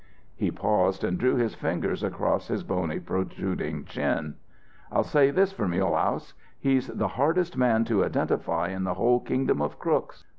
He 0.35 0.49
paused 0.49 1.03
and 1.03 1.19
drew 1.19 1.35
his 1.35 1.53
fingers 1.53 2.01
across 2.01 2.47
his 2.47 2.63
bony 2.63 2.99
protruding 2.99 3.85
chin. 3.85 4.33
"I'll 4.91 5.03
say 5.03 5.29
this 5.29 5.51
for 5.51 5.67
Mulehaus: 5.67 6.33
He's 6.57 6.87
the 6.87 7.09
hardest 7.09 7.55
man 7.55 7.85
to 7.85 8.03
identify 8.03 8.69
in 8.69 8.83
the 8.83 8.95
whole 8.95 9.19
kingdom 9.19 9.61
of 9.61 9.77
crooks. 9.77 10.23